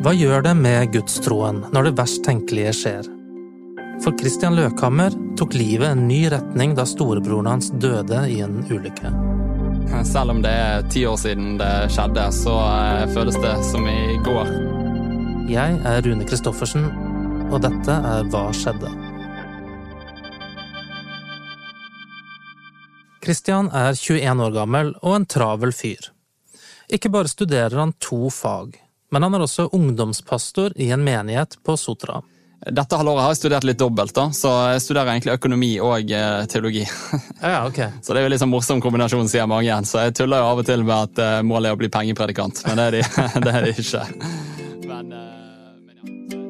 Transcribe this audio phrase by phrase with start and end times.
[0.00, 3.08] Hva gjør det med gudstroen når det verst tenkelige skjer?
[4.00, 9.12] For Christian Løkhammer tok livet en ny retning da storebroren hans døde i en ulykke.
[10.08, 14.16] Selv om det er ti år siden det skjedde, så eh, føles det som i
[14.24, 14.56] går.
[15.52, 16.88] Jeg er Rune Christoffersen,
[17.52, 18.96] og dette er Hva skjedde?
[23.20, 26.14] Christian er 21 år gammel og en travel fyr.
[26.88, 28.80] Ikke bare studerer han to fag,
[29.10, 32.20] men han er også ungdomspastor i en menighet på Sotra.
[32.60, 36.42] Dette halvåret har jeg studert litt dobbelt, da, så jeg studerer egentlig økonomi og eh,
[36.50, 36.82] teologi.
[37.40, 37.78] Ja, ok.
[38.04, 39.88] Så det er jo litt sånn morsom kombinasjon, sier mange igjen.
[39.88, 42.60] Så jeg tuller jo av og til med at eh, målet er å bli pengepredikant,
[42.68, 43.00] men det er de,
[43.46, 44.04] det er ikke.
[44.84, 46.44] Men, eh, men ja.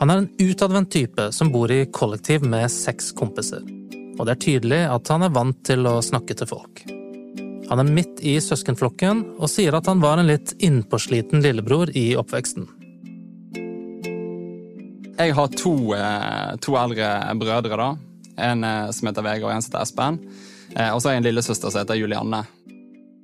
[0.00, 3.60] Han er en utadvendt type som bor i kollektiv med seks kompiser.
[4.16, 6.86] Og det er tydelig at han er vant til å snakke til folk.
[7.72, 12.10] Han er midt i søskenflokken og sier at han var en litt innpåsliten lillebror i
[12.20, 12.66] oppveksten.
[15.16, 17.08] Jeg har to, eh, to eldre
[17.40, 17.96] brødre, da.
[18.36, 20.20] En eh, som heter Vegard, og en som heter Espen.
[20.76, 22.44] Eh, Og så har jeg en lillesøster som heter Julianne.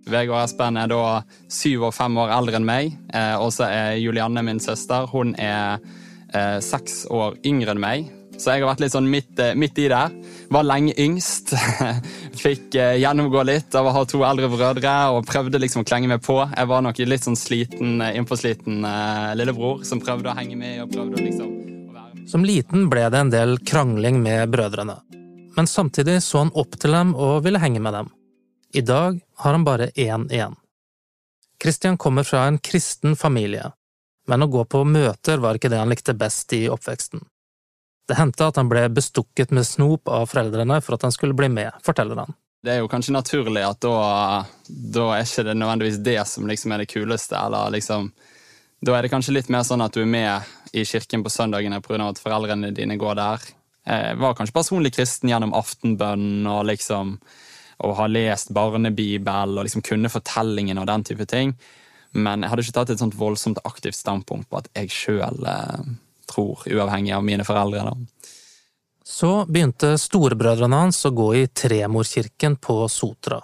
[0.09, 2.97] Vegard Espen er da syv og fem år eldre enn meg.
[3.45, 5.05] Og så er Julianne min søster.
[5.13, 5.79] Hun er
[6.61, 8.09] seks år yngre enn meg.
[8.39, 10.13] Så jeg har vært litt sånn midt, eh, midt i der.
[10.55, 11.51] Var lenge yngst.
[12.45, 16.11] Fikk eh, gjennomgå litt av å ha to eldre brødre og prøvde liksom å klenge
[16.13, 16.37] meg på.
[16.53, 20.93] Jeg var nok litt sånn sliten, innforsliten eh, lillebror som prøvde å henge med og
[20.95, 22.29] prøvde å liksom å være med.
[22.31, 25.01] Som liten ble det en del krangling med brødrene.
[25.59, 28.13] Men samtidig så han opp til dem og ville henge med dem.
[28.79, 30.55] I dag har han bare én igjen.
[31.59, 33.73] Christian kommer fra en kristen familie,
[34.31, 37.25] men å gå på møter var ikke det han likte best i oppveksten.
[38.09, 41.51] Det hendte at han ble bestukket med snop av foreldrene for at han skulle bli
[41.53, 42.37] med, forteller han.
[42.65, 43.99] Det er jo kanskje naturlig at da,
[44.67, 48.11] da er ikke det nødvendigvis det som liksom er det kuleste, eller liksom
[48.79, 51.81] Da er det kanskje litt mer sånn at du er med i kirken på søndagene
[51.83, 51.99] pga.
[52.09, 53.47] at foreldrene dine går der.
[53.89, 57.19] Jeg var kanskje personlig kristen gjennom aftenbønnen og liksom
[57.79, 61.55] og har lest barnebibel og liksom kunne fortellingen og den type ting.
[62.13, 65.91] Men jeg hadde ikke tatt et sånt voldsomt aktivt standpunkt på at jeg sjøl eh,
[66.29, 67.85] tror, uavhengig av mine foreldre.
[67.91, 67.97] da.
[69.09, 73.41] Så begynte storebrødrene hans å gå i Tremorkirken på Sotra.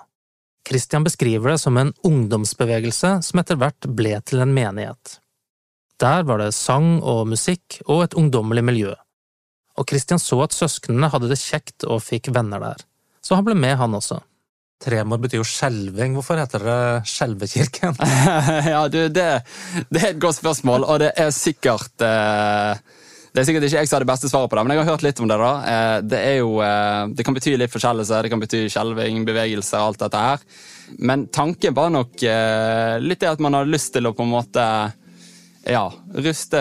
[0.69, 5.19] Christian beskriver det som en ungdomsbevegelse som etter hvert ble til en menighet.
[6.01, 8.95] Der var det sang og musikk og et ungdommelig miljø.
[9.79, 12.85] Og Christian så at søsknene hadde det kjekt og fikk venner der,
[13.25, 14.21] så han ble med han også.
[14.85, 17.97] Tremor betyr jo skjelving, hvorfor heter det Skjelvekirken?
[18.75, 19.29] ja, du, det,
[19.89, 22.83] det er et godt spørsmål, og det er sikkert eh,
[23.33, 24.93] Det er sikkert ikke jeg som har det beste svaret på det, men jeg har
[24.93, 25.39] hørt litt om det.
[25.41, 25.53] da.
[25.73, 30.05] Eh, det jo, eh, det kan bety litt forskjellelse, det kan bety skjelving, bevegelse, alt
[30.05, 30.45] dette her.
[31.01, 34.35] Men tanken var nok eh, litt det at man hadde lyst til å på en
[34.37, 34.67] måte
[35.65, 36.61] ja, ruste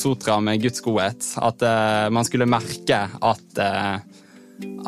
[0.00, 1.34] Sotra med Guds godhet.
[1.36, 3.60] At eh, man skulle merke at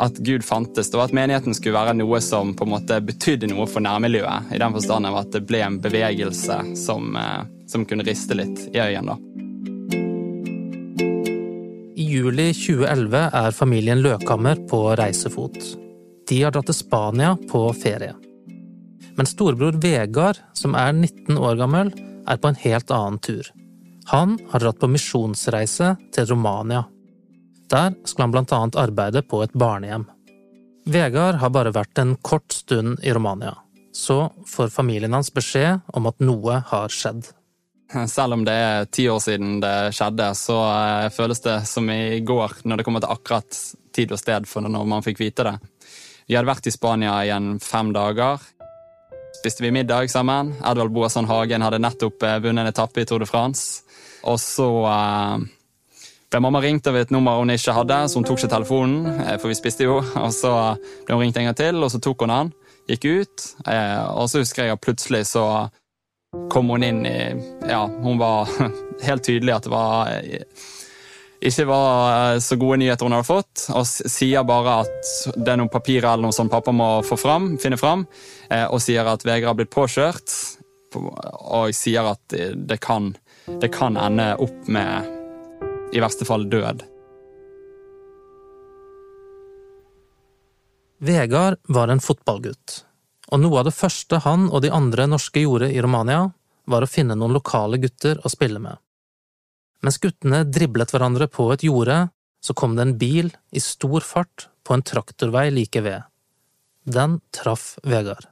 [0.00, 3.50] at Gud fantes, Det var at menigheten skulle være noe som på en måte betydde
[3.50, 4.52] noe for nærmiljøet.
[4.54, 8.68] I den forstand av at det ble en bevegelse som, eh, som kunne riste litt
[8.74, 9.16] i øynene.
[9.16, 9.18] da.
[12.00, 15.58] I juli 2011 er familien Løkhammer på reisefot.
[16.28, 18.14] De har dratt til Spania på ferie.
[19.16, 21.92] Men storebror Vegard, som er 19 år gammel,
[22.26, 23.50] er på en helt annen tur.
[24.06, 26.84] Han har dratt på misjonsreise til Romania.
[27.70, 30.08] Der skal han blant annet arbeide på et barnehjem.
[30.90, 33.54] Vegard har bare vært en kort stund i Romania.
[33.92, 37.28] Så får familien hans beskjed om at noe har skjedd.
[38.06, 42.20] Selv om det er ti år siden det skjedde, så eh, føles det som i
[42.22, 43.58] går når det kommer til akkurat
[43.94, 45.56] tid og sted for når man fikk vite det.
[46.30, 48.42] Vi hadde vært i Spania igjen fem dager.
[49.40, 50.52] Spiste vi middag sammen.
[50.62, 53.82] Edvald Boasson Hagen hadde nettopp eh, vunnet en etappe i Tour de France.
[54.30, 55.50] Og så eh,
[56.30, 59.06] ble mamma ringt av et nummer hun ikke hadde, så hun tok ikke telefonen.
[59.26, 59.98] eh, For vi spiste jo.
[60.24, 60.52] Og så
[61.06, 62.52] ble hun ringt en gang til, og så tok hun den.
[62.90, 63.46] Gikk ut.
[63.66, 65.44] eh, Og så husker jeg at plutselig så
[66.50, 67.16] kom hun inn i
[67.66, 68.46] Ja, hun var
[69.08, 70.12] helt tydelig at det var
[71.40, 75.70] ikke var så gode nyheter hun hadde fått, og sier bare at det er noen
[75.72, 78.02] papirer eller noe som pappa må få fram, finne fram,
[78.52, 80.34] eh, og sier at Vegard har blitt påkjørt,
[81.00, 83.14] og sier at det kan,
[83.62, 85.08] det kan ende opp med
[85.92, 86.84] i verste fall død.
[91.00, 92.84] Vegard var en fotballgutt,
[93.32, 96.28] og noe av det første han og de andre norske gjorde i Romania,
[96.70, 98.76] var å finne noen lokale gutter å spille med.
[99.80, 102.10] Mens guttene driblet hverandre på et jorde,
[102.44, 106.04] så kom det en bil i stor fart på en traktorvei like ved.
[106.84, 108.29] Den traff Vegard.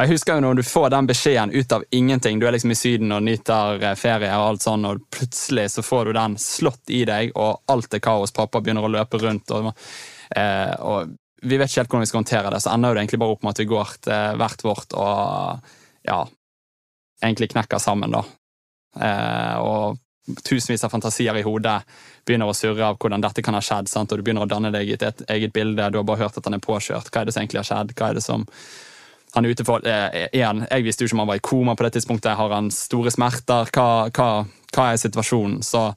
[0.00, 2.78] Jeg husker jo når du får den beskjeden ut av ingenting, du er liksom i
[2.78, 6.92] Syden og nyter eh, ferie, og alt sånn, og plutselig så får du den slått
[6.94, 9.52] i deg, og alt er kaos, pappa begynner å løpe rundt.
[9.52, 9.72] og,
[10.36, 11.12] eh, og
[11.42, 13.44] vi vet ikke helt hvordan vi skal håndtere det, så ender det egentlig bare opp
[13.44, 15.72] med at vi går til hvert vårt og
[16.08, 16.20] ja,
[17.20, 18.24] egentlig knekker sammen, da.
[19.04, 20.00] Eh, og
[20.46, 21.76] tusenvis av fantasier i hodet
[22.24, 23.88] begynner å surre av hvordan dette kan ha skjedd.
[23.90, 24.12] Sant?
[24.12, 25.90] og Du begynner å danne deg et eget bilde.
[25.90, 27.10] Du har bare hørt at han er påkjørt.
[27.10, 27.94] Hva er det som egentlig har skjedd?
[27.98, 28.46] Hva er det som
[29.34, 29.84] han er ute for?
[29.86, 32.36] er han, jeg visste jo ikke om han var i koma på det tidspunktet.
[32.38, 33.70] Har han store smerter?
[33.74, 34.28] Hva, hva,
[34.74, 35.60] hva er situasjonen?
[35.66, 35.90] Så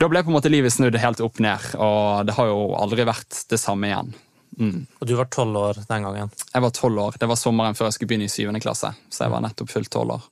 [0.00, 3.04] da ble på en måte livet snudd helt opp ned, og det har jo aldri
[3.04, 4.12] vært det samme igjen.
[4.60, 4.84] Mm.
[4.98, 6.30] Og du var tolv år den gangen?
[6.52, 7.18] Jeg var tolv år.
[7.20, 8.92] Det var sommeren før jeg skulle begynne i syvende klasse.
[9.08, 10.28] Så jeg var nettopp fullt tolv år.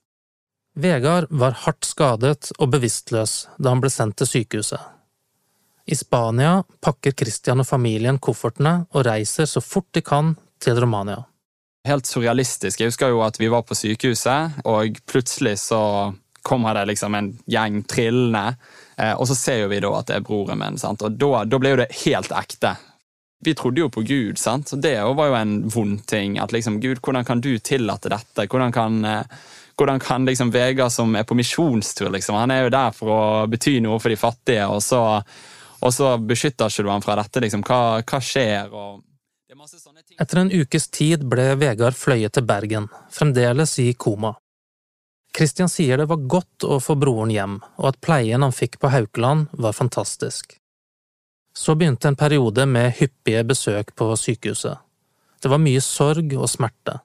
[0.79, 4.81] Vegard var hardt skadet og bevisstløs da han ble sendt til sykehuset.
[5.89, 11.23] I Spania pakker Christian og familien koffertene og reiser så fort de kan til Romania.
[11.89, 12.81] Helt surrealistisk.
[12.81, 15.81] Jeg husker jo at vi var på sykehuset, og plutselig så
[16.45, 18.59] kommer det liksom en gjeng trillende.
[18.97, 21.03] Eh, og så ser jo vi da at det er broren min, sant?
[21.05, 22.77] og da, da ble jo det helt ekte
[23.41, 24.73] vi trodde jo på Gud, sant?
[24.73, 26.39] og det var jo en vond ting.
[26.43, 28.47] At liksom, Gud, hvordan kan du tillate dette?
[28.51, 29.23] Hvordan kan, eh,
[29.79, 33.47] hvordan kan liksom Vegard, som er på misjonstur, liksom, han er jo der for å
[33.51, 35.23] bety noe for de fattige, og så,
[35.79, 37.45] og så beskytter ikke du ham fra dette?
[37.45, 37.63] Liksom.
[37.63, 38.75] Hva, hva skjer?
[40.21, 44.35] Etter en ukes tid ble Vegard fløyet til Bergen, fremdeles i koma.
[45.37, 48.91] Christian sier det var godt å få broren hjem, og at pleien han fikk på
[48.93, 50.59] Haukeland var fantastisk.
[51.57, 54.77] Så begynte en periode med hyppige besøk på sykehuset.
[55.41, 56.99] Det var mye sorg og smerte.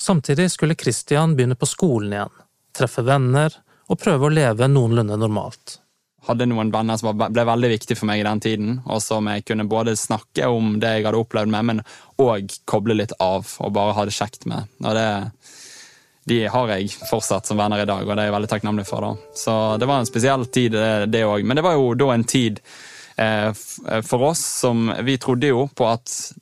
[0.00, 2.34] Samtidig skulle Christian begynne på skolen igjen,
[2.72, 3.52] treffe venner
[3.90, 5.78] og prøve å leve noenlunde normalt.
[6.28, 9.44] Hadde noen venner som ble veldig viktige for meg i den tiden, og som jeg
[9.48, 11.84] kunne både snakke om det jeg hadde opplevd med, men
[12.22, 14.70] òg koble litt av og bare ha det kjekt med.
[14.84, 15.08] Og det,
[16.30, 19.04] de har jeg fortsatt som venner i dag, og det er jeg veldig takknemlig for.
[19.04, 19.36] da.
[19.36, 20.80] Så det var en spesiell tid,
[21.12, 21.44] det òg.
[21.44, 22.64] Men det var jo da en tid
[23.16, 23.46] Eh,
[23.90, 26.32] eh, for oss som Vi trodde jo på at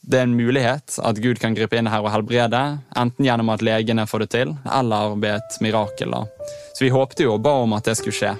[0.00, 2.60] det er en mulighet at Gud kan gripe inn her og helbrede,
[2.96, 6.16] enten gjennom at legene får det til, eller ved et mirakel.
[6.16, 6.48] Da.
[6.72, 8.32] Så vi håpte jo og ba om at det skulle skje.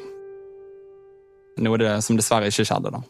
[1.64, 3.02] Noe det, som dessverre ikke skjedde, da.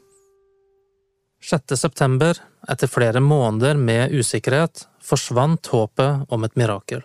[1.45, 1.77] 6.
[1.79, 7.05] september, etter flere måneder med usikkerhet, forsvant håpet om et mirakel.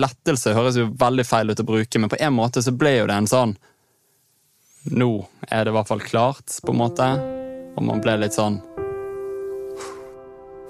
[0.00, 3.10] Lettelse høres jo veldig feil ut å bruke, men på en måte så ble jo
[3.10, 3.56] det en sånn
[4.88, 5.10] nå
[5.52, 7.06] er det i hvert fall klart, på en måte.
[7.76, 8.58] Og man ble litt sånn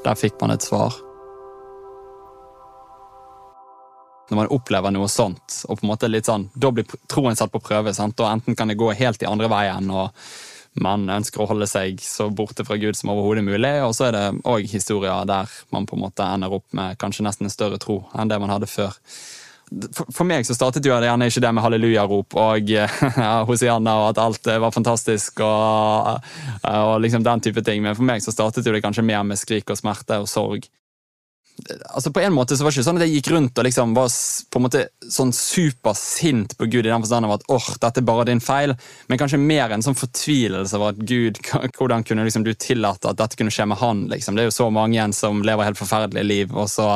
[0.05, 0.95] Der fikk man et svar.
[4.31, 7.53] Når man opplever noe sånt, og på en måte litt sånn, da blir troen satt
[7.53, 7.95] på prøve.
[7.95, 8.21] sant?
[8.21, 10.15] Og Enten kan det gå helt i andre veien, og
[10.81, 13.75] man ønsker å holde seg så borte fra Gud som overhodet mulig.
[13.83, 17.27] Og så er det òg historier der man på en måte ender opp med kanskje
[17.27, 18.95] nesten en større tro enn det man hadde før
[19.95, 24.07] for, meg så startet jo det gjerne ikke det med hallelujarop og ja, Hosianna og
[24.11, 26.27] at alt var fantastisk og,
[26.67, 29.39] og, liksom den type ting, men for meg så startet jo det kanskje mer med
[29.39, 30.67] skrik og smerte og sorg.
[31.91, 33.95] Altså På en måte så var det ikke sånn at jeg gikk rundt og liksom
[33.97, 38.07] var på en måte sånn supersint på Gud i den forstand at åh, dette er
[38.09, 38.75] bare din feil,
[39.09, 41.41] men kanskje mer en sånn fortvilelse over at Gud,
[41.79, 44.07] hvordan kunne liksom du tillate at dette kunne skje med han?
[44.13, 44.37] liksom?
[44.37, 46.91] Det er jo så mange igjen som lever helt forferdelige liv, og så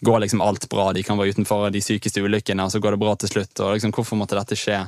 [0.00, 0.92] går liksom alt bra.
[0.92, 3.54] De kan være utenfor de sykeste ulykkene, og så går det bra til slutt.
[3.64, 4.82] Og liksom, Hvorfor måtte dette skje,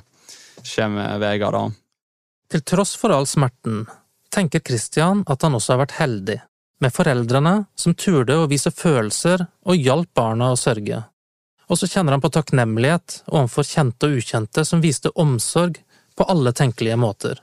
[0.62, 1.64] skje med Vegard, da?
[2.50, 3.84] Til tross for all smerten
[4.34, 6.38] tenker Christian at han også har vært heldig,
[6.80, 11.02] med foreldrene som turde å vise følelser og hjalp barna å sørge.
[11.70, 15.78] Og så kjenner han på takknemlighet overfor kjente og ukjente som viste omsorg
[16.18, 17.38] på alle tenkelige måter.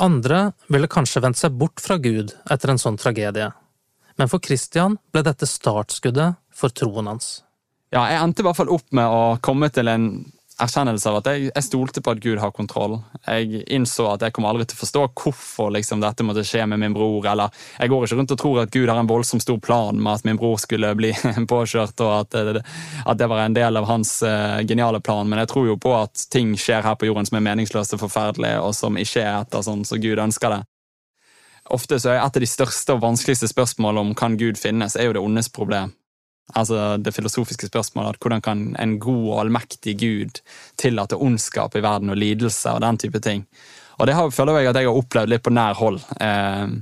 [0.00, 3.50] Andre ville kanskje vendt seg bort fra Gud etter en sånn tragedie,
[4.16, 7.40] men for Christian ble dette startskuddet for troen hans.
[7.90, 10.06] Ja, jeg endte i hvert fall opp med å komme til en
[10.60, 12.98] erkjennelse av at jeg, jeg stolte på at Gud har kontroll.
[13.26, 16.82] Jeg innså at jeg kommer aldri til å forstå hvorfor liksom, dette måtte skje med
[16.82, 17.26] min bror.
[17.26, 20.12] eller Jeg går ikke rundt og tror at Gud har en voldsomt stor plan med
[20.12, 21.12] at min bror skulle bli
[21.52, 22.64] påkjørt, og at det,
[23.04, 25.94] at det var en del av hans uh, geniale plan, men jeg tror jo på
[25.98, 29.40] at ting skjer her på jorden som er meningsløse og forferdelige, og som ikke er
[29.40, 30.62] etter sånn som Gud ønsker det.
[31.70, 35.06] Ofte så er Et av de største og vanskeligste spørsmålene om kan Gud finnes, er
[35.06, 35.94] jo det ondes problem.
[36.58, 40.40] Altså det filosofiske spørsmålet hvordan kan en god og allmektig Gud
[40.80, 43.44] tillate ondskap i verden og lidelse og den type ting.
[44.00, 46.00] Og det har, føler jeg at jeg har opplevd litt på nær hold.
[46.20, 46.78] Eh,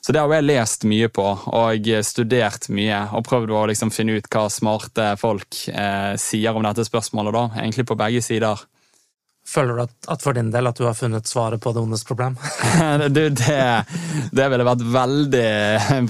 [0.00, 4.18] så det har jeg lest mye på og studert mye og prøvd å liksom finne
[4.18, 8.62] ut hva smarte folk eh, sier om dette spørsmålet, da, egentlig på begge sider.
[9.48, 12.04] Føler du at, at, for din del at du har funnet svaret på det ondes
[12.04, 12.36] problem?
[13.16, 13.62] du, det,
[14.32, 15.48] det ville vært veldig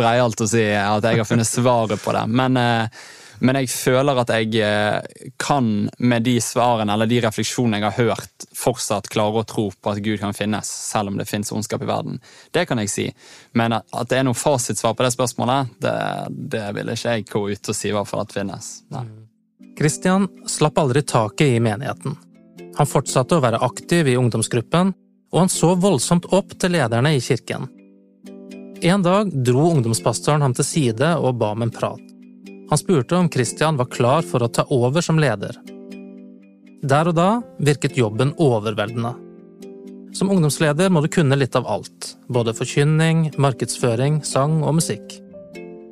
[0.01, 2.25] breialt å si at jeg har funnet svaret på det.
[2.35, 3.07] Men, eh,
[3.39, 5.71] men jeg føler at jeg eh, kan
[6.03, 10.03] med de svarene eller de refleksjonene jeg har hørt, fortsatt klare å tro på at
[10.03, 12.19] Gud kan finnes, selv om det finnes ondskap i verden.
[12.51, 13.09] Det kan jeg si.
[13.55, 15.99] Men at det er noe fasitsvar på det spørsmålet, det,
[16.59, 18.81] det vil ikke jeg gå ut og si hva for at finnes.
[19.79, 22.25] Kristian slapp aldri taket i menigheten.
[22.79, 24.93] Han fortsatte å være aktiv i ungdomsgruppen,
[25.33, 27.67] og han så voldsomt opp til lederne i kirken.
[28.87, 32.05] En dag dro ungdomspastoren ham til side og ba om en prat.
[32.71, 35.57] Han spurte om Christian var klar for å ta over som leder.
[36.83, 39.17] Der og da virket jobben overveldende.
[40.15, 45.19] Som ungdomsleder må du kunne litt av alt, både forkynning, markedsføring, sang og musikk.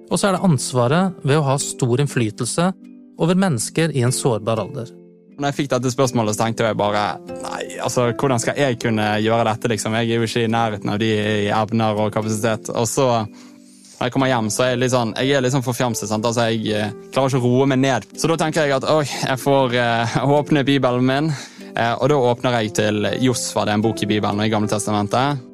[0.06, 2.70] Og så er det ansvaret ved å ha stor innflytelse
[3.18, 4.92] over mennesker i en sårbar alder.
[5.36, 9.08] Når jeg fikk dette spørsmålet, så tenkte jeg bare nei, altså, hvordan skal jeg kunne
[9.20, 9.68] gjøre dette?
[9.68, 9.96] liksom?
[10.00, 12.70] Jeg er jo ikke i nærheten av de i evner og kapasitet.
[12.72, 15.66] Og så, når jeg kommer hjem, så er jeg litt sånn, jeg er litt sånn
[15.66, 16.14] forfjamset.
[16.16, 18.08] Altså, jeg eh, klarer ikke å roe meg ned.
[18.16, 21.28] Så da tenker jeg at oi, jeg får uh, åpne Bibelen min.
[21.76, 24.54] Uh, og da åpner jeg til Josfa, det er en bok i Bibelen og i
[24.54, 25.44] Gamle Testamentet.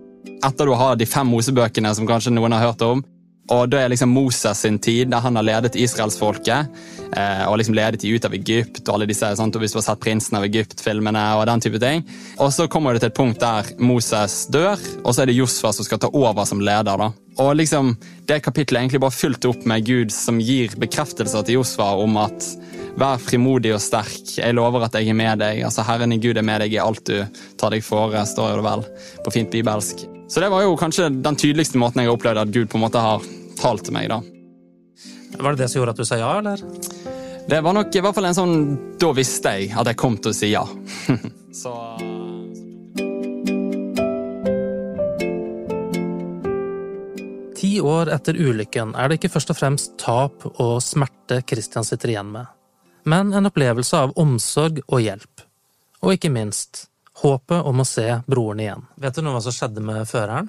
[0.46, 3.02] Etter du har de fem Mosebøkene som kanskje noen har hørt om,
[3.50, 6.68] og da er liksom Moses sin tid, der han har ledet israelsfolket.
[7.16, 9.56] Eh, og liksom ledet de ut av Egypt, og alle disse, sant?
[9.56, 11.24] og hvis du har sett 'Prinsen av Egypt'-filmene.
[11.36, 12.04] Og den type ting.
[12.38, 15.72] Og så kommer det til et punkt der Moses dør, og så er det Josfa
[15.72, 16.96] som skal ta over som leder.
[16.96, 17.12] da.
[17.38, 17.96] Og liksom,
[18.26, 22.16] Det kapittelet er egentlig bare fylt opp med Gud som gir bekreftelser til Josfa om
[22.16, 22.56] at
[22.96, 25.62] Vær frimodig og sterk, jeg lover at jeg er med deg.
[25.64, 27.24] Altså Herren i Gud er med deg i alt du
[27.56, 28.84] tar deg fore, står det vel
[29.24, 30.11] på fint bibelsk.
[30.32, 32.82] Så det var jo kanskje den tydeligste måten jeg har opplevd at Gud på en
[32.86, 33.24] måte har
[33.58, 34.08] talt til meg.
[34.08, 34.22] da.
[35.36, 36.62] Var det det som gjorde at du sa ja, eller?
[37.48, 38.54] Det var nok i hvert fall en sånn
[39.02, 40.62] Da visste jeg at jeg kom til å si ja.
[41.62, 41.72] så...
[47.58, 52.14] Ti år etter ulykken er det ikke først og fremst tap og smerte Christian sitter
[52.14, 52.48] igjen med,
[53.04, 55.44] men en opplevelse av omsorg og hjelp.
[56.00, 56.86] Og ikke minst
[57.20, 58.84] håpet om å se broren igjen.
[58.96, 60.48] Vet du noe hva som skjedde med føreren?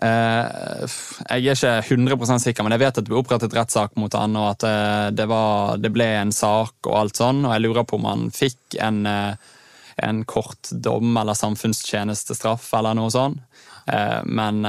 [0.00, 0.92] Eh,
[1.36, 4.36] jeg er ikke 100% sikker, men jeg vet at det ble opprettet rettssak mot han,
[4.40, 7.84] og at eh, det, var, det, ble en sak og alt sånn, og jeg lurer
[7.88, 9.58] på om han fikk en, eh,
[10.00, 13.46] en kort dom eller samfunnstjenestestraff eller noe sånt.
[14.30, 14.60] Men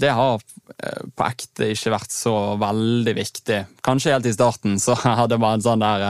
[0.00, 3.58] det har på ekte ikke vært så veldig viktig.
[3.84, 6.04] Kanskje helt i starten så hadde man en sånn der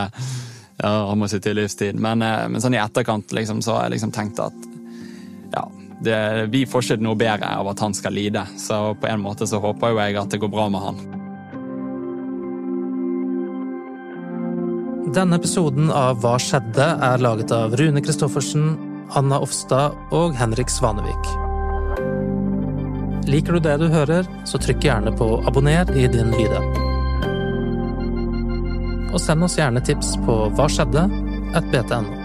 [0.77, 1.99] ja, han må sitte i livstid.
[2.01, 4.71] Men, eh, men sånn i etterkant liksom, så har jeg liksom tenkt at
[5.55, 5.67] ja,
[6.05, 8.45] det, vi får ikke noe bedre av at han skal lide.
[8.59, 11.05] Så på en måte så håper jo jeg at det går bra med han.
[15.15, 16.87] Denne episoden av Hva skjedde?
[17.07, 18.73] er laget av Rune Christoffersen,
[19.15, 21.29] Anna Offstad og Henrik Svanevik.
[23.31, 26.84] Liker du det du hører, så trykk gjerne på abonner i din lydapp
[29.15, 31.07] og send oss gjerne tips på hva skjedde,
[31.55, 32.24] et btno.